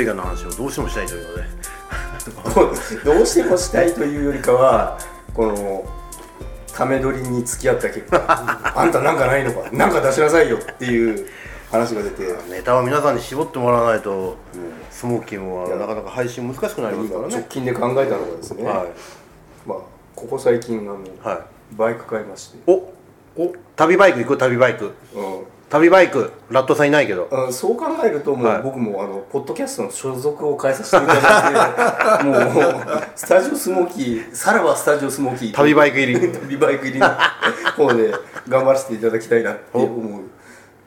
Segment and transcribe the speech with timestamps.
[0.00, 1.42] 映画の話をどうしてもしたいというので。
[3.04, 4.98] どうしてもしたいというよりかは
[5.34, 5.84] この
[6.74, 11.26] ため撮りに付き合った結果あんたなんかないのかなんか出しなさいよっていう
[11.70, 12.22] 話が出て。
[12.50, 14.36] ネタは皆さんに絞ってもらわないと、
[14.90, 18.88] スモーキーもなかなか配信難しくなりますから直ね近で考えたのがですね、はい。
[19.66, 19.78] まあ、
[20.14, 21.34] ここ最近あの、は
[21.72, 21.76] い。
[21.76, 22.92] バイク買いまして、お
[23.36, 24.86] お旅バイク行く旅バイク。
[24.86, 24.90] う
[25.70, 27.28] 旅バイクラットさんいないけど。
[27.30, 28.62] んうん、そう考えるともう、はい。
[28.62, 37.08] 僕もあのポッドキャストの所属を変えさせていただいて もうスタジオスモーキーさらばスタジオスモーキー旅バイク入り旅バイク入りの
[37.78, 38.12] 方で
[38.48, 40.22] 頑張らせていただきたいなって思う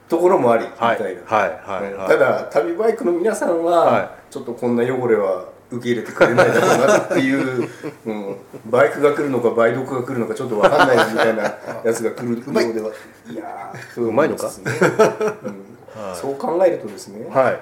[0.09, 2.07] ところもありみたいいはいはいはい。
[2.09, 7.69] ただ旅バイクの皆さんは、はちょっとこんな汚れは受け入れてくれないだろうなっていう、
[8.05, 8.35] うん、
[8.69, 11.43] バイクが来るのか梅毒が来るのかちょっと分かんないなみたいな
[11.83, 12.91] やつが来るようでは。
[13.29, 16.15] いやーそううまいのかうん。
[16.15, 17.59] そう考えるとですね、はい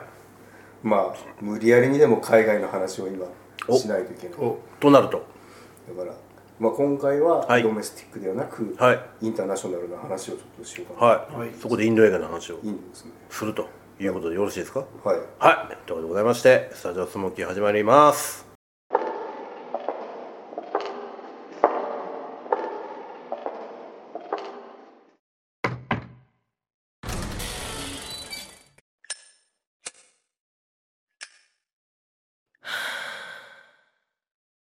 [0.84, 3.28] まあ無理やりにでも海外の話を今
[3.68, 4.40] おしないといけない。
[4.40, 5.24] おとなると。
[5.96, 6.16] だから、
[6.60, 7.64] まあ、今回ははい。
[7.64, 9.00] ドメスティックではなく、はい。
[9.22, 12.60] インターナショナルな話をちょっとしようかな、はい、そこでインド映画の話を
[13.30, 13.68] すると
[14.04, 14.80] いうことでよろしいですか？
[15.04, 15.20] はい。
[15.40, 15.78] はい。
[15.86, 18.46] ということでございましてスタジオスモーキー始まります「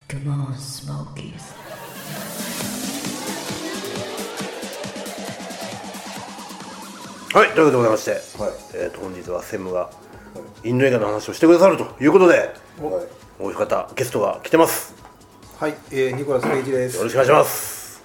[0.09, 1.66] Come on, Smokies."
[7.37, 8.21] はいということでございまして、はい。
[8.73, 9.91] えー、と本日は専務が
[10.65, 12.51] インド映画の話をしてくださるということではい。
[13.39, 14.95] お一方ゲストが来てます。
[15.59, 16.97] はい、えー、ニコラス・ケイジです。
[16.97, 18.03] よろしくお願いします。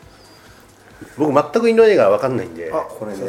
[1.18, 3.19] 僕全くインド映画わかんないんであ、これね。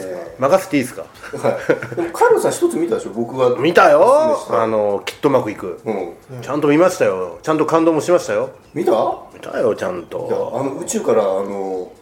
[0.40, 1.02] 任せていいですか？
[1.02, 1.60] は
[1.92, 1.94] い。
[1.94, 3.56] でもカルロさん一つ見たでしょ僕が。
[3.60, 6.42] 見たおよあのきっとうまくいく、うん。
[6.42, 7.38] ちゃんと見ましたよ。
[7.44, 8.50] ちゃんと感動もしましたよ。
[8.74, 8.90] 見た？
[8.90, 9.00] いや
[9.34, 10.18] 見たよちゃんあと
[10.64, 11.92] の宇宙からあの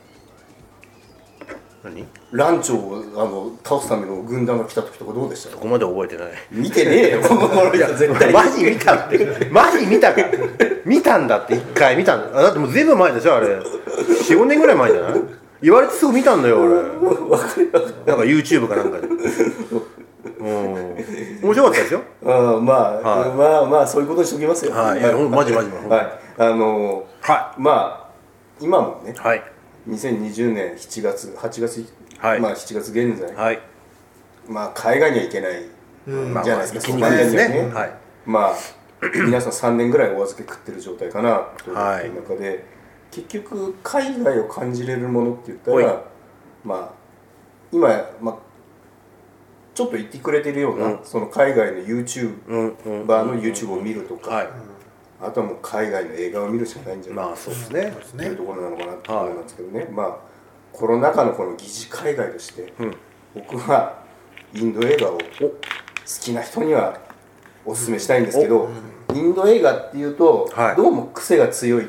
[1.83, 2.07] 何？
[2.33, 5.55] ランチョウをあの倒すための軍団が来た時とかどうでした？
[5.55, 6.33] ここまで覚えてない。
[6.51, 9.49] 見てねえよこの人絶対マジ見たって。
[9.51, 10.23] マジ見たか。
[10.85, 12.39] 見たんだって一回見たんだ。
[12.39, 13.59] あだってもう全部前でしょあれ。
[13.59, 15.21] 45年ぐらい前じゃない？
[15.63, 16.75] 言われてすぐ見たんだよ俺。
[16.75, 19.07] なんか YouTube かなんかで。
[19.07, 20.47] うん。
[21.43, 22.03] 面白かったですよ。
[22.25, 23.31] あーまあ、はい。
[23.31, 24.73] まあまあそういうことにしときますよ。
[24.73, 25.01] はい。
[25.01, 25.87] いやほんマジマジマジ。
[25.87, 26.19] はい。
[26.39, 28.11] あのはまあ
[28.61, 29.43] 今もねいはい
[29.89, 32.41] 2020年7月8月、はい。
[32.41, 33.61] まあ7月現在、はい。
[34.49, 35.65] まあ海外には行けない
[36.07, 36.43] うん。
[36.43, 37.71] じゃないですか、行きにくいですね。
[37.73, 37.93] はい。
[38.27, 38.55] まあ
[39.25, 42.11] 皆さん3年ぐらいお預け食ってる状態かなというはい。
[42.11, 42.65] 中で、
[43.11, 46.03] 結局海外を感じれるものって言ったら
[46.65, 46.93] まあ
[47.73, 47.89] 今、
[48.21, 48.37] まあ、
[49.75, 51.01] ちょっと言ってくれてるような、うん。
[51.05, 52.35] その海外の YouTuber
[53.07, 54.49] の YouTube を見るとか、はい
[55.23, 57.27] あとはもう海外の映画を見るしかないんじゃない？
[57.27, 57.93] まあそうですね。
[58.17, 58.37] という。
[58.37, 60.17] ところなのかなって思うんですけどね、まあ
[60.73, 62.97] コロナ禍のこの疑似海外として、うん。
[63.35, 64.03] 僕は
[64.55, 65.21] インド映画を好
[66.21, 66.99] きな人には
[67.65, 68.71] おすすめしたいんですけど、
[69.15, 70.77] インド映画っていうと、はい。
[70.77, 71.89] どうも癖が強いっ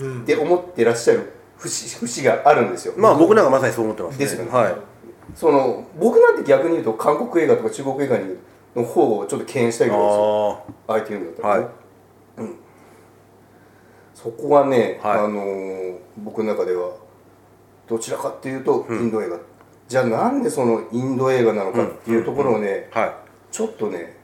[0.00, 0.24] うん。
[0.24, 4.24] て思ってらっしゃる節節があるんですよ、まあ僕なんかまさにそう思ってますね。
[4.24, 4.50] ですよね。
[4.50, 4.74] はい。
[5.36, 8.36] その僕なんて逆に言うと韓国映画とか中国映画に
[8.74, 10.64] の方をちょっと敬遠したいぐらいですよ。
[10.88, 11.70] ああえて言うんだったらね、はい。
[12.38, 12.56] うん、
[14.22, 15.18] そこはね、はい。
[15.20, 16.92] あのー僕の中では
[17.88, 19.38] どちらかっていうとインド映画、
[19.88, 23.14] じゃあなんでそのインド映画なのかっていうところをね、あはい。
[23.50, 24.16] ちょっとね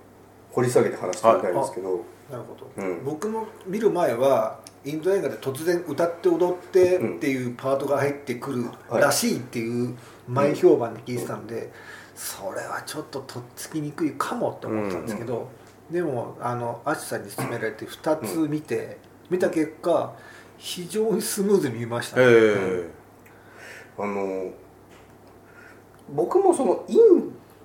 [0.53, 3.05] 掘り下げて話してみたいんですけど、なるほど、うん。
[3.05, 9.03] 僕も見る前はインド映画で突然歌って踊ってっていうパートが入ってくるはい。
[9.03, 9.97] らしいっていう
[10.29, 11.73] 前評判で聞いてたんで、
[12.15, 15.49] それはちょっととっつきにくいかもって思ったんですけど、
[15.91, 18.99] でもあのアシさんに勧められて2つ見て、
[19.31, 20.15] 見た結果
[20.57, 24.51] 非常にスムーズに見ました、あのー
[26.11, 26.99] 僕もそのイン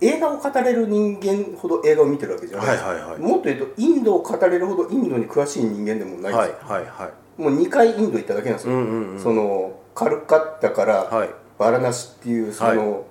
[0.02, 2.68] 映画を語れる人間ほど映画を見てるわけじゃない。
[2.72, 3.20] です、はいはいはい。
[3.20, 6.34] もっと言うとインドを語れるほどインドに詳しい人間でもない。
[6.34, 7.42] はいです、はいはい。
[7.42, 11.30] もう2回インド行っただけなんですよ、うんうんうんそのカルカッタからはい。
[11.58, 13.06] バラナシっていうその、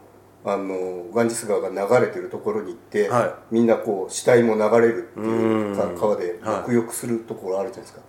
[0.45, 3.55] あのガンジス川が流れてるところに行って、はい。
[3.55, 8.01] みんなこう死体も流れるっていううんか川ではい沐浴するところあるじゃないですか、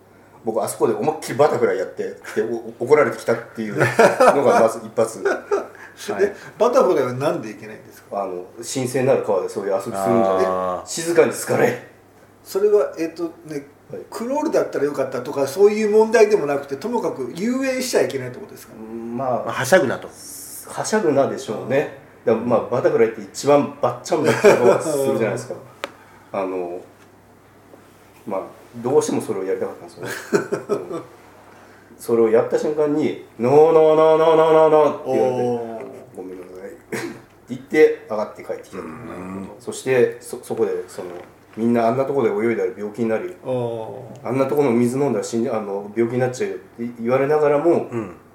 [0.46, 2.18] 僕あそこで思いっきりバタフライやってで
[2.80, 3.80] お怒られてきたっていうの
[4.44, 5.24] がまず一発。
[5.24, 5.30] で
[6.58, 8.24] バタフライはなんでいけないんですか？
[8.24, 11.88] あの神聖なる川でそういう遊びするんじゃね静かに疲れ。
[12.44, 14.02] それはえっ、とねはい。
[14.10, 20.08] クロールだったらよかったとかそういう問題でもなくてともかく遊泳しちゃいけないってことですか、まあまあはしゃぐなと。
[20.08, 22.00] はしゃぐなでしょうね。
[22.26, 25.56] だからまあバタフライって一番バッチャンバッチャンするじゃないですか。
[26.34, 26.82] あの
[28.26, 28.42] まあ
[28.78, 30.66] どうしてもそれをやりたかったんですよね。
[30.70, 31.04] うん。
[31.98, 35.86] それをやった瞬間に「ノーノーノーノーノーノーノー」って言われて
[36.16, 37.14] 「ごめんなさい」って
[37.50, 38.78] 言って上がって帰ってきた
[39.60, 41.10] そしてそそこでその
[41.56, 47.88] みんなあんなところで泳いだら病気になるよあんなところの水飲んだら死んあの病気になっちゃうよって言われながらも、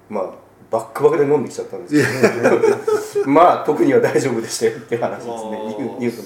[0.09, 0.29] まあ
[0.71, 2.31] バックバクで飲んできちゃったんです
[3.15, 5.31] けど まあ特には大丈夫でしたよって話ですね。
[5.67, 6.25] ニュニュートン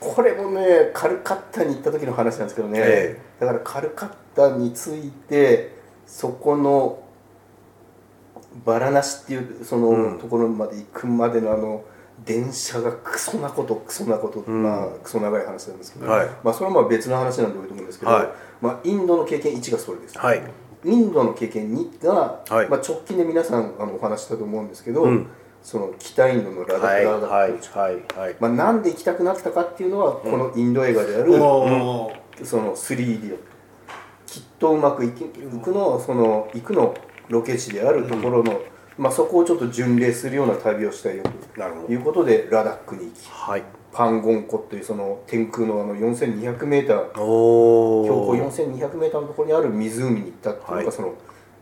[0.00, 5.74] これもねカルカッタに行った時の話なんですけどね、えだからカルカッタについて
[6.06, 7.02] そこの
[8.64, 11.84] バラナシっていうそのところまで行くまでのあの
[12.24, 16.28] 電車がクソなことクソなこと、まあクソ長い話なんですけど、はい。
[16.42, 18.28] まあそれはまあ別の話なんで置いとくんですけど、はい。
[18.62, 20.42] まあインドの経験1がそれです、はい。
[20.84, 22.68] インドの経験2が、はい。
[22.68, 25.26] まあ、直近で皆さんあのお話ししたと思うんですけど、うん
[25.66, 26.86] その北インドのラダック
[27.76, 33.36] はいはいまあ、なんで行きたくなったかっていうのは、このインド映画である、おーその 3D
[34.26, 36.94] きっとうまくいき行くのその行くの
[37.28, 38.60] ロケ地であるところの、
[38.96, 41.92] まあ、そこをちょっと巡礼するような旅をしたいよと。
[41.92, 43.64] いうことでラダックに行きはい。
[43.92, 50.92] パンゴン湖というその天空のあの 4200m 標お高お 4200m のところにある湖に行ったっていうのが、はい。
[50.92, 51.14] その、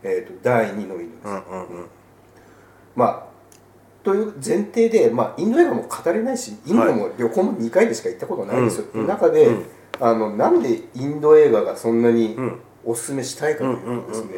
[0.03, 1.87] えー、と第2のインドです、うんうんうん。
[2.95, 3.34] まあ
[4.05, 9.01] という前提で、まあ、インド映画も語れないしインドも旅行も2回でしか行ったことないんですよ、うん。
[9.01, 9.65] うん中で、うん。
[9.99, 12.59] あのなんでインド映画がそんなにうん。
[12.87, 14.33] おすすめしたいかというとですね、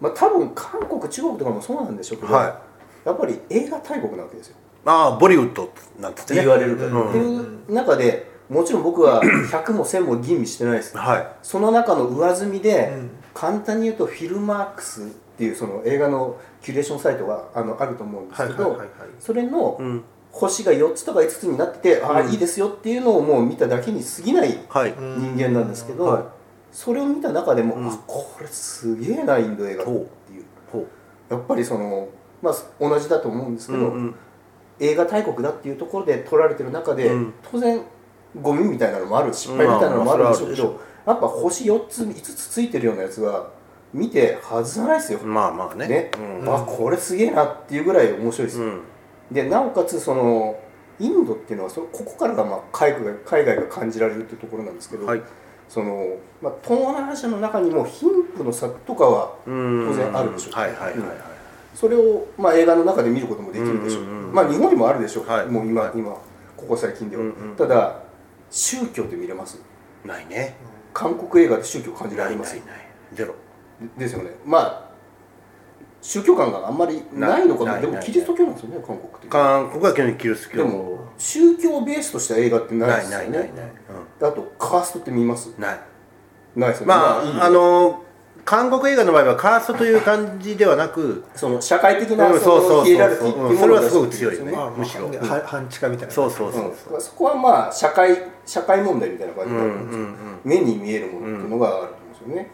[0.00, 2.62] まあ、多分韓国中国とかもそうなんでしょうけど、は
[3.04, 4.56] やっぱり映画大国なわけですよ。
[4.86, 5.70] ああボリウッド
[6.00, 7.08] なんて言われるから、うん。
[7.10, 7.22] ってい
[7.68, 9.22] う中でもちろん僕は
[9.52, 10.96] 100も1000も吟味してないです。
[10.96, 11.26] はい。
[11.42, 13.10] その中の上積みで、うん。
[13.34, 15.04] 簡単に言うとフィルマークスっ
[15.36, 18.80] ていうその映画のキュレーションサイトがあのあると思うんですけど、
[19.18, 20.04] それのうん。
[20.32, 24.94] 星が4つとか5つになってて、ああいいですよっていうのをもう見ただけに過ぎないはい。
[24.96, 26.22] 人間なんですけど、はい。
[26.72, 27.88] それを見た中でも、うん。
[27.88, 29.94] あこれすげえなインド映画ってい
[30.40, 30.44] う。
[30.72, 30.86] ほ
[31.28, 32.08] やっぱりその、
[32.40, 33.92] まあ、同じだと思うんですけど、
[34.80, 37.34] 映画大国だっていうところで撮られてる中で、うん。
[37.50, 37.82] 当然
[38.40, 43.50] ゴミみたいなのもある失敗みたいなのもあるんでしょうけど、やっぱ星4つ5つついてるようなやつは
[43.92, 45.88] 見て外さないですよ、まあまあね。
[45.88, 46.10] ね。
[46.40, 46.54] うん。
[46.54, 48.60] あこれすげえなっていうぐらい面白いです。
[48.60, 48.80] よ、うん。
[49.30, 50.58] でなおかつその
[50.98, 55.22] インドっていうのはそここからがまあ海外が海外が感じられるっていうところなんですけど、はい。
[55.68, 59.86] そのまあ、東南アジアの中にも貧富の差とかはうん。
[59.88, 60.54] 当然あるでしょう。
[60.54, 60.98] はいはいはいはい。
[61.74, 65.46] それをまあ映画の中で見ることもできるでしょう、まあ日本にもあるでしょう、はい。
[65.46, 65.92] もう今、はい。
[65.94, 66.10] 今
[66.56, 68.02] ここ最近では、うんうんただ
[68.50, 69.58] 宗教って見れます？
[70.04, 70.56] ないね。
[70.92, 72.50] 韓国映画で宗教感じられます？
[72.50, 72.88] ないない。
[73.14, 73.34] ゼロ
[73.80, 74.30] でですよね。
[74.44, 74.92] まあ
[76.00, 79.28] 宗教観があんまりないのかなでもキリスト教なんですよね韓国って。
[79.28, 80.64] 韓国は基本的にキリスト教。
[80.64, 83.24] でも宗教ベースとした映画ってないないですよね。
[83.24, 83.70] ないないない
[84.22, 85.50] あとカーストって見ます？
[85.50, 85.80] うんない。
[86.56, 86.94] ないですよね。
[86.94, 88.02] まいいああの
[88.44, 92.78] 韓国映画の場合はカーストという感じではなくその社会的なうんそそうそうそう。
[92.78, 94.52] のヒエラルキーっていうものうんそれはすごい強いよね。
[94.76, 95.08] むしろ。
[95.08, 96.12] ねは半地下みたいな。
[96.12, 96.64] そうそうそう
[96.94, 96.98] う。
[96.98, 97.00] ん。
[97.00, 100.40] そこはまあ社会社会問題みたいな感じうんうになるんですよ、んうん。
[100.42, 102.50] 目に見えるものっていうのがあると思うんですよね、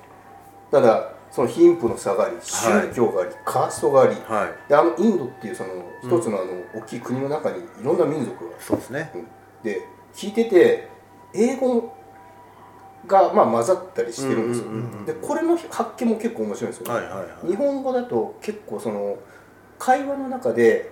[0.70, 4.68] ただその貧富の差があり宗教があり、カーストがありはい。
[4.68, 5.70] であのインドっていうその
[6.02, 9.10] 一つのあの大きい国の中にいろんな民族がそうですね。
[9.14, 9.26] うん。
[9.62, 9.82] で
[10.14, 10.88] 聞いてて
[11.34, 11.94] 英語
[13.06, 16.94] がまあ混ざったりしてるんですよ、うんうんうんうんでこれの発見も結構面白いんですよ。
[16.94, 17.46] ね、はいはいはい。
[17.46, 19.18] 日本語だと結構その
[19.78, 20.90] 会話の中で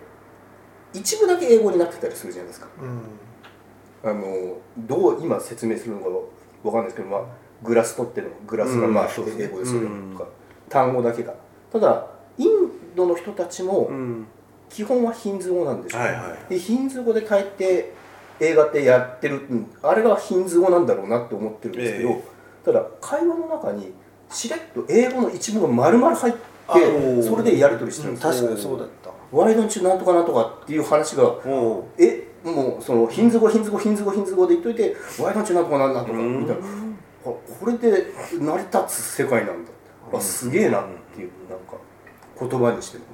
[0.92, 2.68] 一部だけ英語になってたりするじゃないですか。
[2.80, 4.10] うん。
[4.10, 6.08] あのどう今説明するのか
[6.62, 7.20] わかんないですけど、まあ、
[7.62, 10.12] グラス取ってのグラスがまあ英語ですよねうん。
[10.16, 10.30] とか
[10.68, 11.34] 単語だけが
[11.72, 12.06] ただ
[12.38, 12.48] イン
[12.94, 14.26] ドの人たちもうん。
[14.68, 16.50] 基本はヒンズー語なんですよ、はいはい。
[16.50, 17.92] でヒンズー語で帰って
[18.40, 19.70] 映画ってやってる、うん。
[19.82, 22.22] あれがヒンズー語なんだろうなって思ってるんですけど、え
[22.64, 23.92] ただ会話の中に
[24.28, 29.10] しれっと英語の一部が丸々入ってそれでやり取りしてるんですよ、確かにそうだった。
[29.30, 31.22] Why don't you なんとかなんとかっていう話が
[31.98, 36.40] えもうそのヒンズー語ヒンズー語ヒンズー語ヒンズー語で言っといて Why don't you なんとかなんとかうん。
[36.40, 36.62] みたいな。
[36.62, 36.85] あ
[37.30, 38.06] これで
[38.38, 38.92] 成り立つ
[39.22, 39.70] 世界なんだ
[40.12, 41.76] あすげえなっていうなんか
[42.38, 43.04] 言葉にしても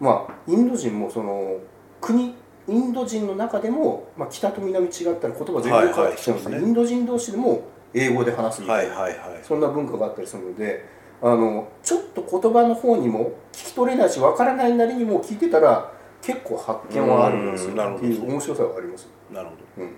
[0.00, 1.58] まあインド人もその
[2.00, 2.34] 国
[2.68, 7.62] インド人の中でも、まあ、北と南違ったら言葉全然変わってきちゃうんで,、はいはいインド人同士でも
[7.94, 9.40] 英語で話すみたいな、はいはいはい。
[9.42, 10.84] そんな文化があったりするので
[11.22, 17.70] あのちょっと言葉の方にも聞き取れないしわからないなりにも聞いてたら結構発見はあるんですよ。
[17.70, 17.76] うん。
[17.76, 18.06] なるほど。
[18.06, 19.08] っていう面白さがあります。
[19.32, 19.90] なるほうん、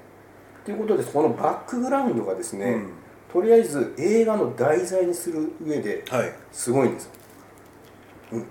[0.68, 2.92] ということでこのバックグラウンドがですね、うん。
[3.32, 6.04] とりあえず映画の題材にする上で
[6.52, 7.10] すごいんですよ、
[8.32, 8.46] うん、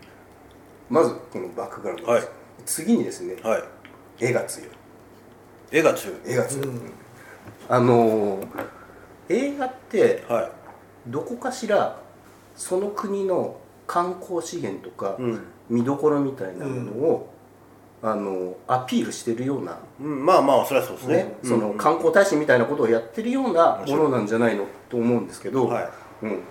[0.89, 2.31] まずこのバックグラウンドです、
[2.65, 3.63] 次にですねはい。
[4.19, 4.69] 絵が強い。
[5.71, 6.15] 絵が強い。
[6.25, 6.67] 絵が強い、
[7.69, 8.47] あのー
[9.29, 10.49] 映画っては
[11.05, 12.01] どこかしら
[12.55, 17.33] その国の観光資源とか、いうん、見どころみたいなものを、
[18.01, 21.15] あのアピールしてるような、うん、まあまあそれはそうですね。
[21.15, 21.77] ねそのうん。
[21.77, 25.89] 観光大使みたいなことをやってるようなものなんじゃないのと思うんですけど、はい。
[26.23, 26.43] うん、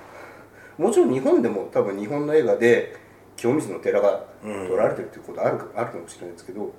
[0.79, 2.97] もちろん日本でも多分日本の映画で
[3.37, 4.69] 清水の寺がうん。
[4.69, 6.73] 撮られてるっていうことあるかあるかもしれないですけど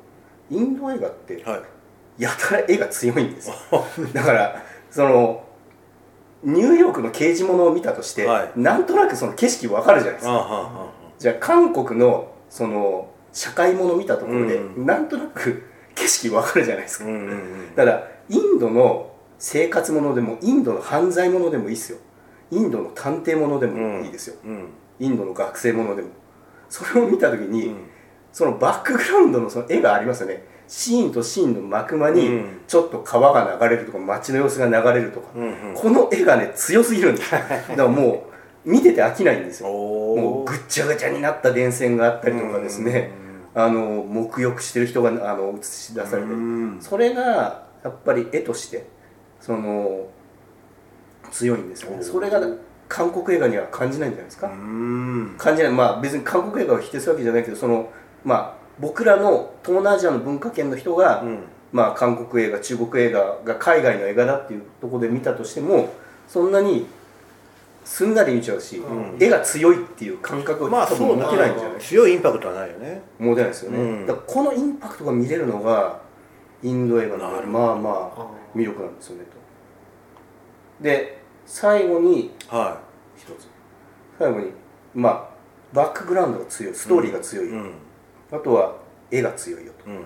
[0.49, 1.57] インド映画っては
[2.19, 2.23] い。
[2.23, 3.55] やたら絵が強いんですよ。
[4.13, 5.43] だからその
[6.43, 8.51] ニューヨークの刑事物を見たとして、はい。
[8.59, 10.69] なんとなくその景色わかるじゃないですか。
[11.17, 14.85] じゃあ韓国のその社会もの見たところで、うん。
[14.87, 15.63] なんとなく
[15.93, 17.37] 景色わかるじゃないですか、うんうんうん。
[17.75, 21.99] ただインドの生活ものでもインドの犯罪ものでもいいですよ。
[22.49, 24.69] インドの探偵ものでもいいですよ、うん。
[24.99, 26.09] インドの学生ものでも。
[26.67, 27.75] それを見た時に、うん。
[28.33, 30.43] そのバックグラウンドのその絵がありますよね。
[30.67, 32.61] シーンとシーンの幕間にうん。
[32.67, 35.75] ちょっと川が流れるとか街の様子が流れるとか、うんうん。
[35.75, 38.27] この絵がね強すぎるんですだからも
[38.65, 39.69] う見てて飽きないんですよ。
[39.69, 43.11] もうぐっちゃぐちゃになった電線があったりとかですね
[43.59, 46.35] あの沐浴してる人があの映し出されてる。
[46.35, 46.37] う
[46.75, 46.77] ん。
[46.79, 48.87] それがやっぱり絵として
[49.41, 50.07] その
[51.31, 52.03] 強いんですよね。
[52.03, 52.39] それが
[52.87, 55.35] 韓国映画には感じないんじゃないですか、うん。
[55.39, 55.71] 感じない。
[55.71, 57.89] まあ別に韓国映画を否定するわけじゃないけどその
[58.23, 61.39] まあ僕らの東南アジアの文化圏の人が、うん。
[61.71, 65.91] まあ韓国映画中国映画が海外の映画だっていうところで見たとしても
[66.27, 66.85] そんなに
[67.87, 69.15] すんなり見ちゃうし、うん。
[69.17, 71.79] 絵が強いっていう感覚をまあ多分持てないんじゃない？
[71.79, 73.01] 強いインパクトはないよね。
[73.17, 74.05] 持てないですよね、うん。
[74.05, 76.01] だからこのインパクトが見れるのが
[76.61, 79.23] インド映画のまあまあ魅力なんですよね
[80.79, 80.83] と。
[80.83, 82.81] で最後には
[83.15, 83.47] 一つ。
[84.19, 84.51] 最後に
[84.93, 85.29] まあ
[85.71, 87.71] バックグラウンドが強いストーリーが強い、いうん。
[88.33, 88.75] あとは
[89.09, 89.89] 絵が強いよと。
[89.89, 90.01] うん。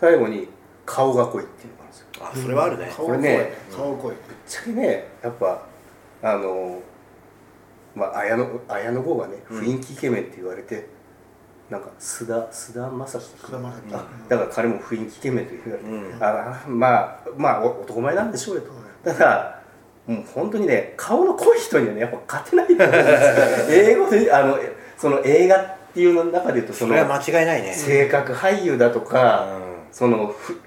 [0.00, 0.46] 最後に
[0.86, 2.06] 顔が濃いっていうのがあるんですよ。
[2.20, 2.92] あそれはあるね。
[2.94, 4.12] 顔これね顔濃い。
[4.12, 5.66] ぶっちゃけねやっぱ
[6.22, 6.80] あの
[7.94, 9.60] まあ綾野綾野剛がねうん。
[9.60, 10.88] 雰囲気イケメンって言われて、
[11.70, 13.94] なんか須田須田将暉菅田将暉。
[13.94, 16.22] あだから彼も雰囲気イケメンと言われて、うん。
[16.22, 18.70] あまあまあお男前なんでしょうよと、
[19.04, 19.60] ただ
[20.06, 23.76] もう本当にね顔の濃い人にはねやっぱ勝てないと思うんですよ。
[23.90, 24.58] 英語であの
[24.98, 27.72] その映画っていうの中で言うとそのそれは間違いないね。
[27.72, 29.74] 性格俳優だとか、うん。
[29.92, 30.60] そのふ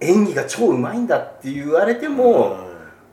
[0.00, 2.56] 演技が超うまいんだって言われても、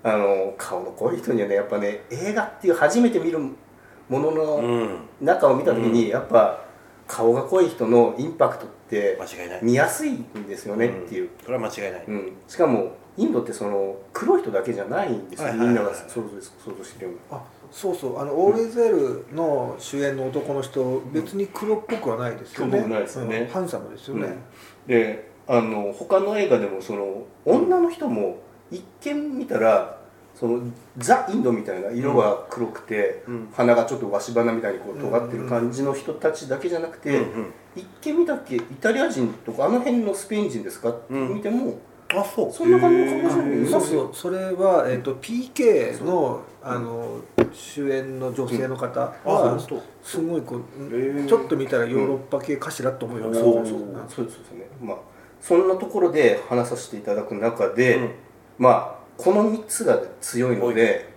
[0.06, 5.00] あの顔の濃い人にはねやっぱね映画っていう初めて見るものうのん。
[5.20, 6.62] 中を見た時に、やっぱ
[7.08, 9.60] 顔が濃い人のインパクトって間違いない。
[9.64, 12.04] 見やすいんですよねっていう、それは間違いない。
[12.08, 12.34] うん。
[12.48, 15.68] しかもインドってその黒い人だけじゃないんですよ、はいはいはい。
[15.70, 18.20] みんなが想像してるようなあそうそう。
[18.20, 22.72] あのオーレゼルの主演の男の人別に黒っぽくはないですよね。
[22.72, 23.38] 黒っぽくないですよね。
[23.40, 23.48] うん。
[23.48, 24.38] ハンサムですよね、
[24.86, 28.38] であの他の映画でもその女の人も
[28.72, 29.95] 一見見たら
[30.36, 30.62] その
[30.98, 33.50] ザ・インドみたいな色が黒くて、うん。
[33.54, 37.54] 鼻がちょっとわし鼻みたいにこう尖ってる感じの人たちだけじゃなくて、うんうん。
[37.76, 41.36] 一見見たっけイタリア人とかあの辺のスペイン人ですかってうん。
[41.36, 41.78] 見ても、
[42.10, 42.52] あそう。
[42.52, 44.10] そんな感じの顔へーじゃないそうそう。
[44.14, 47.22] それは、えっと PK のあの
[47.54, 51.28] 主演の女性の方あは本当すごいこう、ー。
[51.28, 53.54] ちょっと見たらヨーロッパ系かしらと思うような、そう。
[53.56, 53.80] そうそう。
[54.10, 54.68] そうですね。
[54.82, 54.98] まあ
[55.40, 58.12] そんなところで話させていただく中で、うん。
[58.58, 61.10] まあこの3つが強いので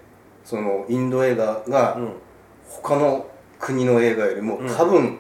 [0.45, 2.13] そのインド映画がうん。
[2.69, 3.27] 他の
[3.59, 4.69] 国の映画よりもうん。
[4.69, 5.19] 多分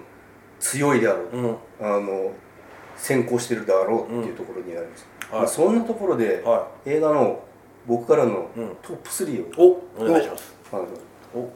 [0.60, 1.56] 強いであろう、うん。
[1.80, 2.32] あの
[2.96, 5.40] 先行してるであろうっていうところになります、はい。
[5.40, 7.42] まあ、そんなところで、は映画の
[7.86, 8.76] 僕からのうん。
[8.82, 10.54] トップ3を、いおお願いします。
[10.72, 10.82] あの
[11.34, 11.50] お。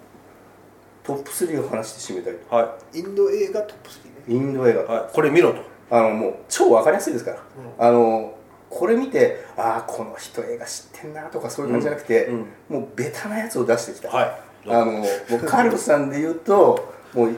[1.02, 2.54] トップ3を話して締めたいと。
[2.54, 4.10] はインド映画トップ3ね。
[4.28, 5.14] インド映画、いはい。
[5.14, 5.60] これ見ろと。
[5.90, 7.38] あのもう超わかりやすいですから、
[7.78, 8.34] あの
[8.72, 14.38] これ見てああこの人映画知ってんなとかそういう感じじゃなくて、うんもうベタなやつを出してきた、はい。
[14.66, 17.36] あのもうカルロスさんで言うともう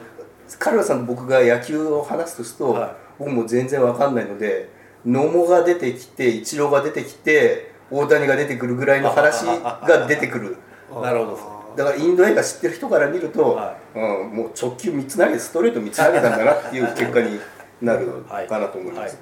[0.57, 2.91] カルロスさんと僕が野球を話すとすると、はい。
[3.19, 4.69] 僕も全然わかんないので
[5.05, 10.57] 野茂が出てきてイチローが出てきて大谷が出てくるぐらいの話が 出てくる。
[11.01, 11.55] なるほど。
[11.75, 14.01] だからインド映画知ってる人から見ると、はうん、
[14.33, 17.39] もう直球3つ投げてストレート3つ投げたんだなっていう結果に
[17.81, 19.21] なるはいかなと思います、は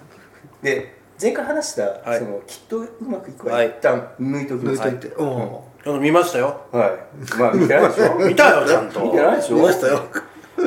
[0.61, 0.65] い。
[0.65, 2.19] で前回話した、はい。
[2.19, 3.67] そのきっとうまくいくははい。
[3.67, 4.81] 一旦抜いておきます。
[4.81, 5.23] 抜いといて、う。
[5.23, 6.61] んあの見ましたよ。
[6.71, 7.37] はい。
[7.37, 8.15] まあ見てないでしょ？
[8.27, 9.01] 見たよちゃんと。
[9.01, 9.55] 見てないでしょ？
[9.57, 10.01] 見ましたよ。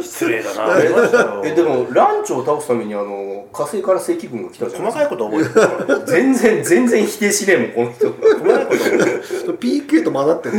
[0.02, 0.82] 失礼だな。
[0.82, 1.42] 見ましたよ。
[1.44, 6.06] えでもランチョを倒すためにあの火星から正規軍が来たじゃない細かいこと覚えてる。
[6.06, 8.12] 全然全然否定しねえもんこの人。
[8.12, 9.58] 細かいこと覚えてる。
[9.58, 10.56] PK と混ざってる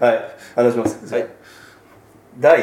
[0.00, 0.20] はい。
[0.54, 1.12] 話します。
[1.14, 1.26] はい。
[2.38, 2.60] 第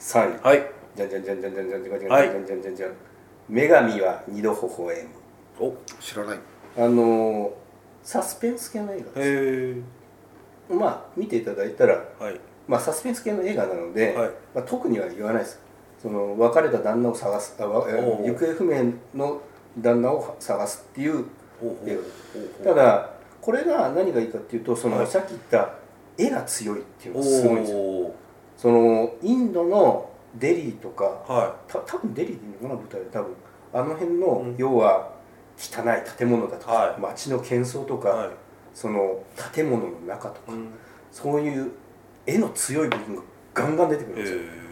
[0.00, 0.46] 3位。
[0.46, 0.66] はい。
[0.96, 2.90] じゃんじゃんじゃんじゃんじゃんじゃんじゃんじゃんじゃはいんじゃんじゃんじゃん
[3.48, 5.06] 女神は二度微笑
[5.60, 6.36] お知らない。
[6.36, 6.42] む
[6.84, 7.52] あの
[8.02, 10.74] サスペンス系の映画です。
[10.74, 12.40] まあ見ていただいたらはい。
[12.66, 14.30] まあサスペンス系の映画なので、はい。
[14.54, 15.60] まあ、特には言わないです。
[16.02, 19.40] その別れた旦那を探すあ行方不明の
[19.78, 21.24] 旦那を探すっていう
[21.86, 21.98] 映
[22.64, 23.10] 画ただ
[23.40, 25.06] これが何がいいかっていうとその、はい。
[25.06, 25.74] さっき言った
[26.18, 27.78] 絵が強いっていうのおがすごいんですよ。
[27.78, 28.14] お
[28.56, 33.06] そのインドのデリーとかはた多分デリーでいいのかな舞台で。
[33.10, 33.34] 多分。
[33.72, 34.56] あの辺の、うん。
[34.58, 35.12] 要は
[35.56, 37.00] 汚い建物だとか、はい。
[37.00, 38.30] 街の喧騒とか、いはい。
[38.74, 39.22] その
[39.54, 40.68] 建物の中とか、うん。
[41.10, 41.72] そういう
[42.26, 43.22] 絵の強い部分が
[43.54, 44.66] ガンガン出てくるんへですよ、え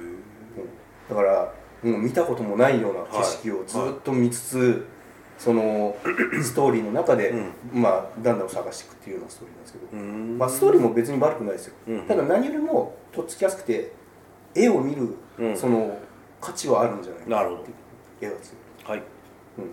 [1.08, 4.86] だからもう見たこともないような景色をずっと見つつ、
[5.38, 5.96] その
[6.42, 7.32] ストーリーの中で、
[7.72, 10.38] まあ旦那を探していくっていうようなストーリーなんですけど、うん。
[10.38, 12.06] まあ、ストーリーも別に悪くないですよ、うん。
[12.06, 13.92] ただ何よりもとっつきやすくて
[14.54, 15.08] 絵を見る、
[15.38, 15.56] うん。
[15.56, 15.98] その
[16.40, 17.64] 価値はあるんじゃないかなるほど。
[18.20, 18.38] 絵が強
[18.86, 18.90] い。
[18.90, 18.98] はい。
[19.58, 19.70] うん。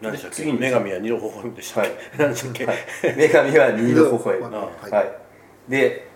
[0.00, 0.36] 何でしたっけ？
[0.36, 1.92] 次に女神は二度微笑むでしたっはい。
[1.92, 2.66] け 何でしたっけ？
[2.66, 2.76] はい。
[3.16, 5.12] 女神は二度微笑むあはい、はい。
[5.68, 6.08] で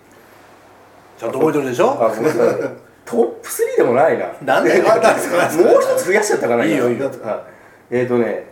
[1.19, 1.91] ちゃんと覚えてるでしょ？
[1.91, 2.59] あごめんなさい。
[3.05, 4.33] トップ3でもないな。
[4.43, 4.81] なんで？
[4.81, 4.93] もう
[5.83, 6.65] 一つ増やしちゃったかな。
[6.65, 7.07] いいよいいよ。
[7.23, 7.45] は
[7.91, 7.95] い。
[7.97, 8.47] えっ、ー、とね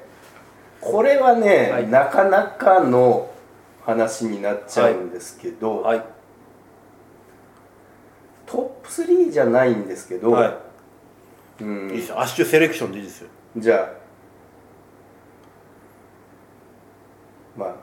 [0.80, 1.88] これはね、はい。
[1.88, 3.30] なかなかの
[3.86, 6.04] 話になっちゃうんですけど、はい
[8.52, 10.60] トップ3じゃないんですけど、は
[11.58, 11.90] うん。
[11.90, 12.20] いいいですよ。
[12.20, 13.28] アッシュセレクションでいいですよ。
[13.56, 13.88] じゃあ
[17.58, 17.74] まあ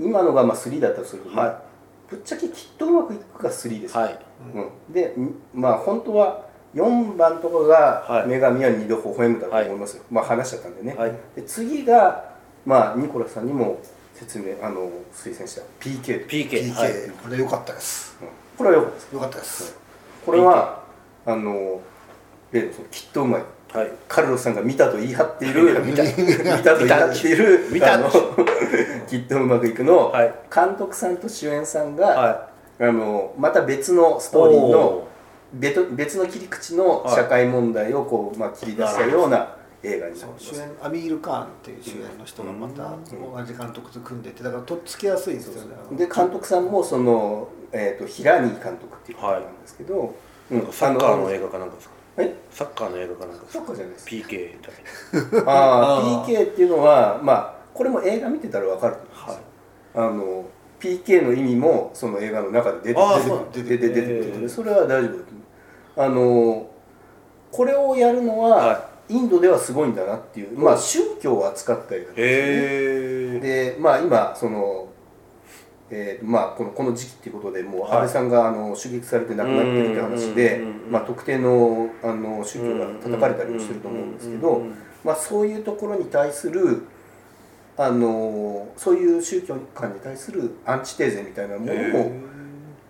[0.00, 1.62] 今のがまあ3だったとすると、は
[2.08, 4.18] ぶっちゃけきっとうまくいくが3です、はい。
[4.54, 7.76] うん、でんまあ本当は4番とかが
[8.08, 8.28] はい。
[8.28, 11.12] 女神は二度微笑むだと思いますよ、まあ話しちゃったんでね、はい。
[11.36, 12.32] で次が
[12.64, 13.78] まあニコラスさんにも
[14.14, 15.62] 説明あの推薦した。
[15.80, 16.92] PK、PK PK、はい。
[17.22, 18.16] これ良かったです。
[18.22, 18.28] うん。
[18.56, 19.08] これはよかったです。
[19.12, 19.81] 良かったです
[20.24, 20.82] これは
[21.26, 21.80] あの
[22.52, 23.42] 例のそのきっとうまい。
[23.72, 23.90] はい。
[24.06, 26.02] カルロスさんが見たと言い張っている見た。
[26.02, 26.10] 見
[26.62, 27.94] たと言い張っている見た。
[27.94, 28.10] あの
[29.08, 30.34] きっとうまくいくの、はい。
[30.54, 35.08] 監督さんと主演さんが、はあのまた別のストーリーのお
[35.54, 40.54] 別別の切り口のはい社会問題をこう、まあ、切り出したような映画になそうります。
[40.54, 45.76] 主演アミール・カーンっていう主演の人がまた同じ監督と組んでてだからとっつきやすいですよね。
[45.96, 50.14] で監督さんもその、えー、と平に監督っていう方なんですけど、
[50.50, 50.58] うん。
[50.58, 51.94] いサッカーのあ映画かなんかですか？
[52.18, 52.34] え？
[52.50, 54.06] サッカーの映画かなんかですサかッカーじゃないです。
[54.08, 54.68] PK だ
[55.40, 55.40] け。
[55.50, 59.96] ああ PK っていうのはまあこれも映画見てたら分かると思うんです。
[59.96, 60.08] よはい。
[60.12, 60.44] あの
[60.78, 63.00] PK の意味もその映画の中で出て
[63.62, 65.32] 出て出て出て出てそれは大丈夫だと思う。
[65.96, 66.70] あの
[67.50, 73.40] これをやるのは、はインドではすごいんだなっていう、まあ宗教を扱った映画ですね。
[73.40, 74.88] でまあ今その、
[75.90, 77.90] えーまあ、このこの時期っていうことでもうはい。
[77.92, 84.62] 安倍さんがあの襲撃されて亡くなってるって話でまあ特定のあの宗教が叩かれたりもしてると思うんですけど
[85.04, 86.84] まあそういうところに対する
[87.76, 92.12] あのそういう宗教観に対するアンチテーゼみたいなものを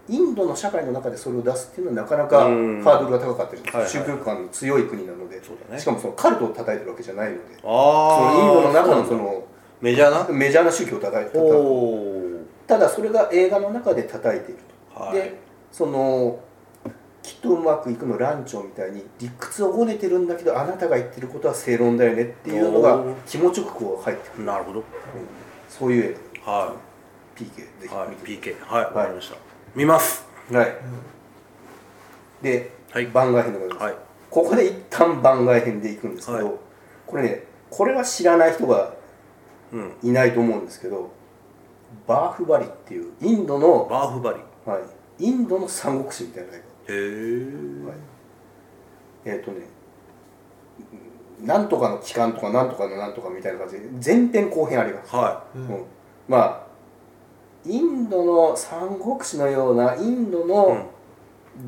[0.08, 2.82] インドの社会の中でそれを出すっていうのはなかなかハうん。
[2.82, 5.40] ードルが高かったり宗教観の強い国なので
[5.78, 9.44] しかもそのカルトを叩いてるわけじゃないのでそのインドの中のその
[9.80, 10.32] メジャーな？
[10.32, 11.38] メジャーな宗教を叩いて
[12.66, 12.78] た。
[12.78, 14.60] だそれが映画の中で叩いている
[14.94, 15.14] と、はい。
[15.14, 15.38] で
[15.70, 16.38] その
[17.22, 24.44] きっとうまくいくのランチョンみたいに理屈をごねてるんだけどあなたが言ってることは正論だよねっていうのが気持ちよくこう入ってくる。
[24.44, 24.82] なるほど。
[25.68, 26.74] そういう映は
[27.36, 27.88] 画 PK ぜい。
[27.88, 28.08] はい。
[28.26, 29.36] ひ見て PK はいわかりました
[29.74, 30.26] 見ます。
[30.50, 30.74] はい、
[32.42, 33.06] で、はい。
[33.06, 33.94] 番外編でございます、はい。
[34.30, 36.54] ここで一旦番外編でいくんですけど、はい。
[37.06, 38.92] これねこれは知らない人が
[39.72, 39.92] うん。
[40.02, 41.10] いないと思うんですけど
[42.06, 44.38] バーフバリっていうインドの、バーフバリ。
[44.70, 44.78] は
[45.18, 47.46] い、インドの三国志みたいな映へえ
[47.84, 47.98] 画、はい、
[49.24, 49.66] えっ、とね
[51.40, 55.84] なんとかの機関とかなんとかのなんとかみたいな感じで前編後編あります、はうんうん。
[56.28, 56.61] まあ
[57.64, 60.48] インドの三国志のようなインドいうん。
[60.48, 60.90] の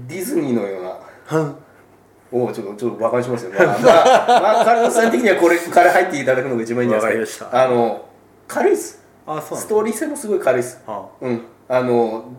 [0.09, 0.89] ディズニーのような、
[1.27, 1.55] は
[2.33, 7.51] おおちょっとちょっとバカにしましたよ、まあ、まあ、まあ、カルロスさん的にはこれから入っていただくのが一番いいんじゃないですか。
[7.53, 8.09] あの
[8.49, 11.43] 軽いっすあそうストーリー性もすごい軽いっすはうん。
[11.69, 12.33] あの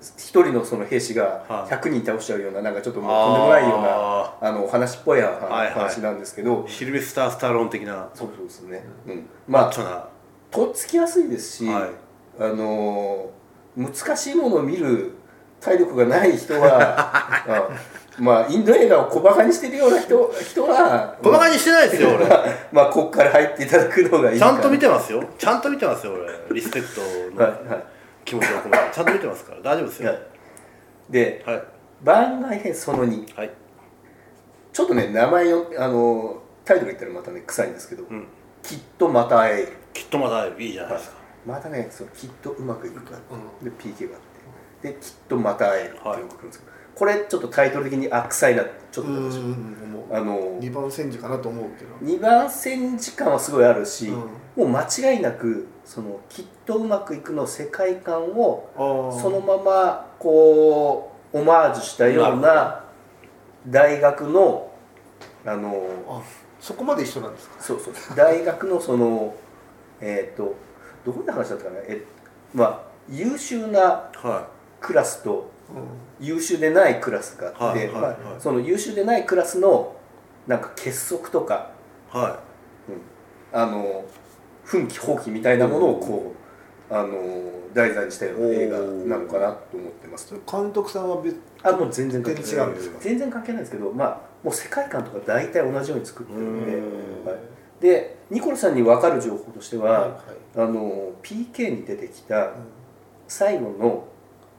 [0.00, 8.08] 一人のその兵士がはい100人倒しちゃうようななんかちょっともうとんでもないようなああのお話っぽい話なんですけど、シルベスター・スタローン的な。
[8.14, 10.08] そうそうですね、うん、マまあ
[10.50, 12.05] とっつきやすいですし、はい
[12.38, 13.30] あの
[13.76, 15.12] 難しいものを見る
[15.60, 16.78] 体力がない人は
[17.48, 17.68] あ
[18.18, 22.26] まあインド映画を小バカにしてるような人人は小馬鹿にしてないですよ俺。
[22.72, 25.22] まあここから入っていただくのがいいちゃんと見ててますよ。
[25.38, 26.54] ちゃんと見てますよ俺。
[26.54, 27.06] リスペクトは
[27.48, 27.82] いのは
[28.24, 28.78] 気持ちを込めて。
[28.92, 29.60] ちゃんと見てますから。
[29.60, 30.10] 大丈夫ですよ。
[30.10, 30.22] いはい。
[31.10, 31.62] ではい。
[32.02, 33.50] 番外編その2はい。
[34.72, 38.26] ちょっとね名前をあのタイトル言ったらまたね臭いんですけど、ん。
[38.62, 39.72] きっとまた会える。
[39.92, 43.18] きっとまだいいじゃないですかまたねそのきっとうまくいくから、
[43.62, 44.20] で PK があっ
[44.82, 44.88] て。
[44.92, 49.16] できっとまた会えるっていうのが来るんですけど、これちょっとタイトル的にあ臭いなちょっとう。
[49.16, 49.50] 思いましたん
[49.84, 50.14] 思う。
[50.14, 51.94] あの二番煎じかなと思うけど。
[52.12, 54.14] 2番戦時間はすごいあるし、うん。
[54.14, 58.68] もう間違いなくそのきっとうまくいくの世界観を
[59.22, 62.84] そのままこうオマージュしたような
[63.68, 64.70] 大学の
[65.44, 66.22] あのあ
[66.60, 67.62] そこまで一緒なんですか？
[67.62, 67.94] そうそう。
[68.16, 69.34] 大学のその
[70.00, 70.54] えっ、と
[71.06, 72.02] どんな話だったかなえ
[72.52, 74.48] まあ優秀なは
[74.80, 79.94] クラスとう優秀でないクラスがあって、まあ、その優秀でないクラスの
[80.46, 81.70] なんか結束とか
[82.12, 82.16] い。
[82.16, 82.40] は
[83.52, 84.04] あの
[84.64, 86.34] 奮起放棄みたいなものをこ
[86.90, 87.12] う、あの
[87.72, 90.34] 題材にしたような映画なのかなと思ってます。
[90.34, 92.68] ん監督さんは別あもう全然関係ない。
[93.00, 97.26] 全然関係ないですけどまあもう世界観とか大体同じように作ってるんで、うん。
[97.26, 97.36] はい、
[97.80, 100.20] でニコルさんに分かる情報としては、はいはい。
[100.56, 102.52] あの PK に出てきた
[103.28, 104.08] 最後の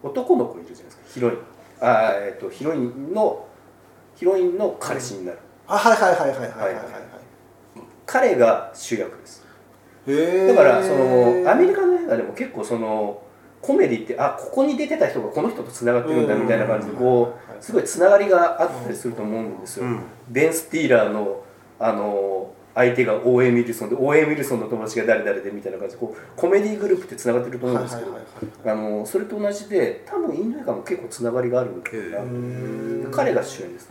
[0.03, 1.03] 男の子いるじゃないですか。
[1.13, 1.37] ヒロイン。
[1.79, 3.45] あー、えっとヒロインの
[4.15, 6.85] ヒロインの彼氏になる、あはいはいはいはいはいはいはい。
[8.05, 9.45] 彼が主役です。
[10.07, 13.21] だからそのアメリカの映画でも結構その
[13.61, 20.03] コメディってあここに出てた人がこの人とつながってるんだみたいな感じでこうすごいつながりがあったりすると思うんですよ、うん。
[20.29, 21.43] ベン・スティーラーの
[21.79, 31.91] あの相手がオーエン・ウィルソンでオーエン・ウィルソンの友達が誰々でみたいな感じでこうコメディグループってつながってると思うんですけど、あのそれと同じで多分インド映画も結構つながりがあるんだ
[33.09, 33.89] な、彼が主演です。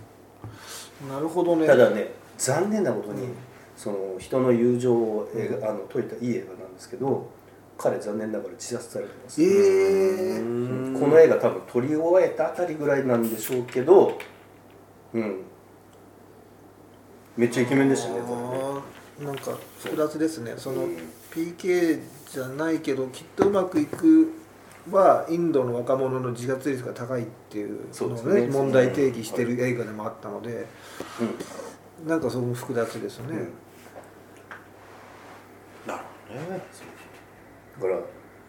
[1.11, 1.67] なるほどね。
[1.67, 3.35] ただね残念なことに、うん。
[3.77, 7.29] その人の友情を映画あの解いたいい映画なんですけど
[7.77, 9.47] 彼残念ながら自殺されてます、え
[10.37, 10.41] え
[10.99, 14.17] この映画多分撮り終えたあたりぐらいなんでしょうけど
[15.13, 15.43] うん
[17.37, 18.21] めっちゃイケメンでしたね
[19.23, 20.55] なんか複雑ですね。
[20.59, 20.97] そのうん。
[21.31, 24.33] PK じゃないけどきっとうまくいく
[24.91, 28.47] はインドの若者の自殺率が高いっていうのをねね。
[28.47, 30.67] 問題提起してる映画でもあったので
[32.07, 33.27] なんかそこも複雑ですね、
[35.87, 36.63] なるほどね。
[37.81, 38.01] だから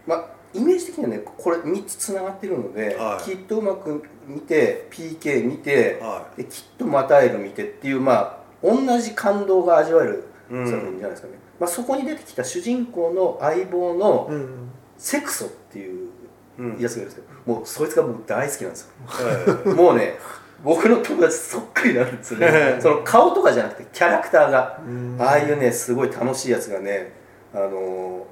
[0.05, 3.23] まあイメージ的にはねこれ3つつながってるので、はい。
[3.23, 10.65] きっとうまく見て PK 見て、はできっとまた会える見てっていうまあ同じ感動が味わえるうん。
[10.69, 16.09] 作品じゃないですかね、まあ、そこに出てきた主人公の相棒のうんセクソっていう
[16.57, 16.79] うん。
[16.79, 18.87] やつがいるんですけど、もうそいつが僕大好きなんですよ。
[19.05, 20.15] はもうね
[20.63, 22.77] 僕の友達そっくりなんですよね。
[22.81, 24.79] その顔とかじゃなくてキャラクターが。
[24.83, 25.17] うん。
[25.21, 27.13] ああいうねすごい楽しいやつがね
[27.53, 28.25] あの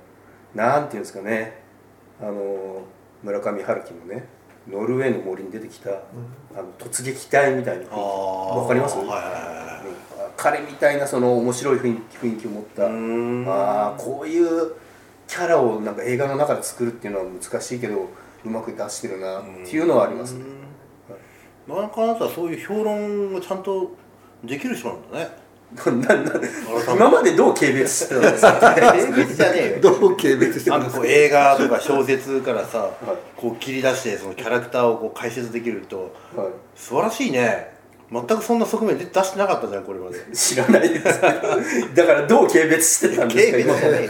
[0.55, 1.61] ーなんていうんですかね。
[2.19, 2.79] あのー
[3.21, 4.25] 村上春樹のね
[4.67, 5.93] ノルウェーの森に出てきた、あ
[6.55, 9.74] の突撃隊みたいなわかります、はいはいはうん
[10.51, 12.83] 彼みたいなその面白い雰囲気雰囲気を持った
[13.51, 14.73] ああこういう
[15.27, 18.09] キャラをなんか映画の中で作るっていうのは難しいけど
[18.45, 20.43] うまく出してるなっていうのはありますね。
[21.67, 23.95] なかなかあなたはそういう評論をちゃんと
[24.43, 25.29] できる人なんだね。
[26.95, 28.59] 今までどう軽蔑してたんですか？
[29.81, 31.07] どう軽蔑してなるんですか？
[31.07, 32.91] 映画とか小説からさ、
[33.35, 36.47] こう切り出してそのキャラクターをこう解説できるとはい。
[36.75, 37.74] 素晴らしいね
[38.11, 40.17] 全くそんな側面で出してなかったじゃんこれまで。
[40.33, 41.21] 知らないです
[41.95, 44.09] だからどう軽蔑してたんです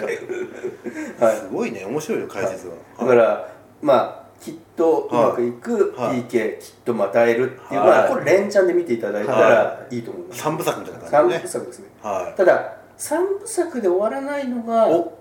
[1.19, 1.37] か い。
[1.37, 3.47] すごいね面白いよ解説は、だから
[3.81, 6.23] まあきっとうまくいくはい。
[6.23, 7.89] PK きっとまた会えるっていうはい。
[7.89, 9.99] まあこれ連チャンで見ていただいたらい。
[9.99, 10.41] いと思います。
[10.41, 11.85] 三部作みたいな三感じでね部作ですね。
[12.01, 15.13] はただ三部作で終わらないのがお。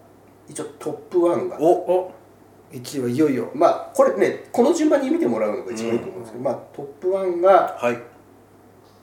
[0.49, 1.57] 一応トップ1が。
[1.57, 2.11] いお。
[2.73, 3.51] 1位はいよいよ。
[3.55, 7.99] まあこれねこの順番に見てもらうのが一番いいと思うんですけど、まあトップ1がはい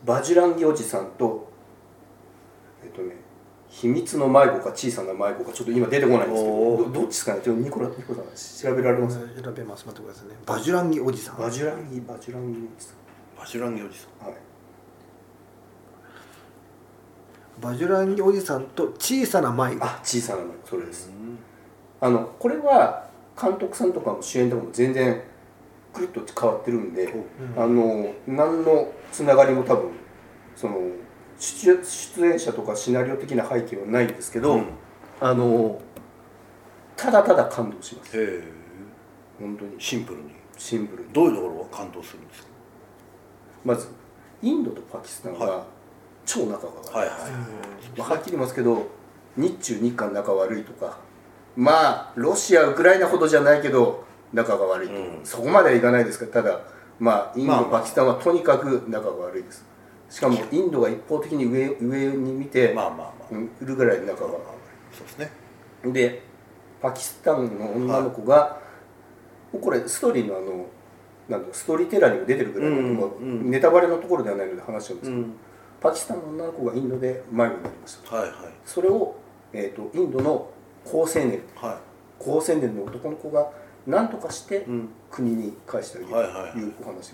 [0.05, 1.49] バジュランギおじさんと
[2.83, 3.15] えっとね
[3.69, 7.41] 秘密の迷子か小さな迷子かちょっと今出てこないんですけどどどっちですかね？
[7.41, 8.25] ちょっとニコラニコさん
[8.71, 9.19] 調べられます？
[9.41, 9.85] 調べます。
[9.87, 10.35] 待ってくださいね。
[10.45, 11.37] バジュランギおじさん。
[11.37, 12.93] バジュランギバジュランギおじさ
[13.39, 14.27] バシュランギおじさん。
[14.27, 14.37] んはい。
[17.61, 19.85] バジュランギおじさんと小さな迷子。
[19.85, 20.67] あ小さな迷子。
[20.67, 21.09] それです。
[22.01, 23.07] あのこれは
[23.41, 25.21] 監督さんとかも主演とかも全然
[25.93, 27.13] くるっと変わってるんで、
[27.55, 29.91] あの何のつながりも多分
[30.55, 30.79] その
[31.37, 34.65] 出出演者とかシナリオ的な背景はないんですけど、うん。
[35.19, 35.81] あの
[36.95, 38.17] ただただ感動します。
[38.19, 38.43] へえ。
[39.39, 39.75] 本当に。
[39.79, 40.31] シンプルに。
[40.57, 41.09] シンプルに。
[41.13, 42.47] どういうところが感動するんですか？
[43.65, 43.87] まず
[44.41, 45.65] インドとパキスタンはは
[46.25, 47.17] 超仲が悪い、はいはい。
[47.97, 48.87] まあはっきり言いますけど
[49.37, 50.97] 日中日韓仲悪いとか
[51.55, 55.19] まあロシアウクライナほどじゃないけど仲が悪いと、うん。
[55.23, 56.61] そこまではいかないですけどただ
[57.01, 59.65] まあインド、パキスタンはとにかく仲が悪いです。
[60.07, 63.11] しかもインドが一方的に上上に見て、まあまあまあ。
[63.31, 65.31] うんいるぐらい仲がそうですね。
[65.83, 66.21] で
[66.79, 68.59] パキスタンの女の子が、
[69.51, 70.67] もうこれストーリーのあの
[71.27, 73.49] なんだストーリーテラーにも出てるぐらいの、うんもううん。
[73.49, 75.33] ネタバレのところではないので話しちゃうんですけど、うん。
[75.81, 78.33] パキスタンの女の子がインドで迷子になりましたはいはい。
[78.63, 79.15] それを、
[79.53, 80.51] えー、とインドの
[80.85, 81.41] 高青年。
[81.55, 81.79] は
[82.19, 83.49] 高青年の男の子が
[83.87, 84.89] 何とかしてうん。
[85.09, 86.11] 国に返してあげる
[86.53, 87.13] というお話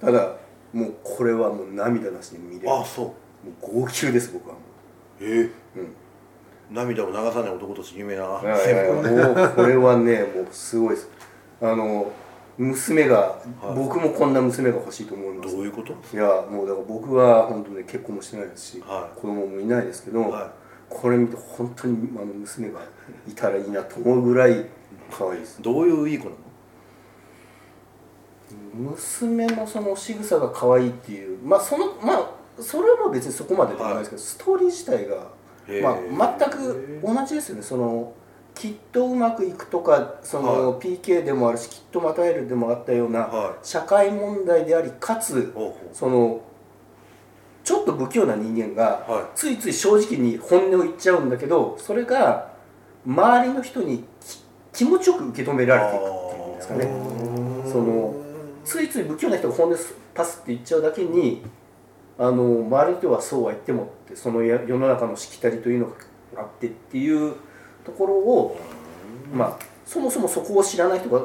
[0.00, 0.36] ただ
[0.72, 2.66] もうこれはもう涙なしに見れる。
[2.66, 3.06] もあそう。
[3.06, 3.12] う
[3.60, 4.60] 号泣です僕はも
[5.20, 5.78] ええ？
[5.78, 5.94] う、うん、
[6.74, 8.40] 涙を流さない男として有名な。
[8.42, 11.08] いやいやいや もうこれはねもうすごいです。
[11.62, 12.10] あの
[12.58, 13.36] 娘が、は
[13.72, 13.74] い。
[13.76, 15.54] 僕もこんな娘が欲しいと思います。
[15.54, 15.92] どういうこと？
[16.12, 19.20] いやもうだから僕は本当に結婚もしてないですし、はい。
[19.20, 20.52] 子供もいないですけど、は
[20.88, 22.80] これ見て本当にあの娘が
[23.28, 24.66] いたらいいなと思うぐらい
[25.10, 26.36] 可愛いですどういういい子なの？
[28.74, 32.30] 娘のその仕草が可愛いっていうまあそのまあ
[32.60, 35.26] それはまあ別にそこまででもないですけど、ストーリー自体が、
[35.82, 37.62] まあ、全く同じですよね。
[37.62, 38.12] その
[38.54, 45.52] きっとうまくいくとかその、PK でもあるしきっとまたえるでもあったような、は社会問題でありかつ
[45.92, 46.40] その
[47.64, 52.52] ちょっと不器用な人間が、はついつい正直に本音を言っちゃうんだけどそれが
[53.04, 54.43] 周りの人にき
[54.74, 56.84] 気持ちよく受け止められていくっていうんですかね。
[57.70, 58.14] その
[58.64, 59.76] ついつい不器用な人が本音
[60.14, 61.42] パスって言っちゃうだけに
[62.18, 65.92] あの周りの人はそうは言ってもってそのや世の中のしきたりというのが
[66.36, 67.34] あってっていう
[67.84, 68.58] ところを
[69.32, 71.22] まあそもそもそこを知らない人が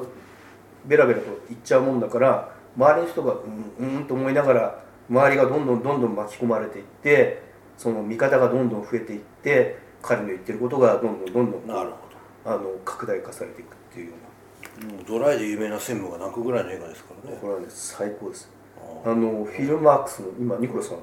[0.86, 3.34] ベラベラと言っちゃうもんだから周りの人が
[3.80, 7.42] うんうんと思いながら周りがどんどんどんどん巻き込まれていって
[7.78, 12.09] その見方がどんどん増えていって彼の言ってることがどんどんどんどんなるほ
[12.50, 14.14] あの拡大化されていくっていうよ
[14.82, 14.90] うな。
[14.90, 17.38] どもうドライで有名な専務が泣くぐらいの映画ですからね。
[17.40, 18.52] これはね最高です。
[19.06, 19.16] ああ。
[19.16, 20.98] のフィルマークスの今ニコラさん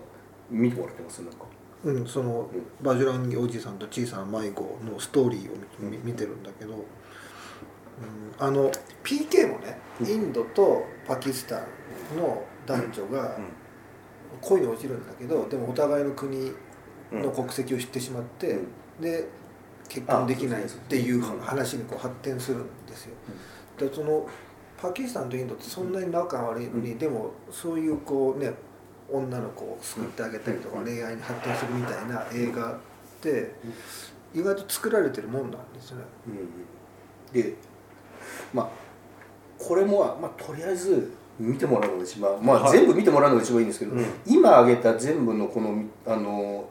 [0.50, 1.22] 見てもらってます？
[1.22, 1.46] なんか。
[1.84, 2.50] うん、その
[2.82, 6.80] バジュランギおじさんと小さな迷子のストーリーを見見見てるんだけど、うん、
[8.38, 8.72] あの
[9.04, 13.38] PK もねインドとパキスタンの男女が
[14.40, 16.50] 恋に落ちるんだけどでもお互いの国
[17.12, 18.66] の国籍を知ってしまって、うん。
[19.00, 19.28] で
[19.88, 23.14] 結婚できないあっていう話にこう発展するんですよ。
[23.78, 24.26] でその
[24.80, 28.52] パキスタンとインドってそんなに仲悪いのに、でもそういうこうね
[29.10, 32.78] 女の子を救ってあげたりとか、恋愛に発展するみたいな映画っ
[33.20, 33.54] て
[34.34, 36.04] 意外と作られてるもんなんですよね。
[36.28, 37.54] うんで
[38.52, 38.68] まあ
[39.58, 44.04] これも、まあ、とりあえず見てもらうのが一番まあ、はい全部見てもらうのが一番いいんですけど、うん。
[44.26, 46.68] 今挙げた全部のこのあの